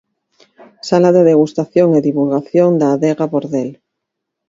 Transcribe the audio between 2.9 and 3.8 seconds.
Adega Bordel.